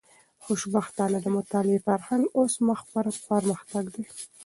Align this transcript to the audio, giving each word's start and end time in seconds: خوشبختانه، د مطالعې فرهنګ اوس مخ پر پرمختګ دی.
خوشبختانه، 0.43 1.17
د 1.21 1.27
مطالعې 1.37 1.79
فرهنګ 1.87 2.23
اوس 2.37 2.53
مخ 2.67 2.79
پر 2.91 3.05
پرمختګ 3.29 3.85
دی. 3.95 4.05